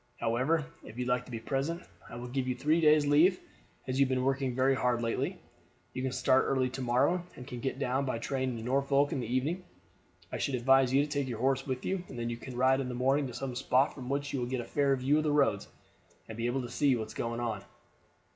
[0.17, 3.39] However, if you like to be present, I will give you three days' leave,
[3.85, 5.37] as you have been working very hard lately.
[5.93, 9.19] You can start early to morrow, and can get down by train to Norfolk in
[9.19, 9.63] the evening.
[10.31, 12.79] I should advise you to take your horse with you, and then you can ride
[12.79, 15.23] in the morning to some spot from which you will get a fair view of
[15.23, 15.67] the Roads,
[16.27, 17.63] and be able to see what is going on."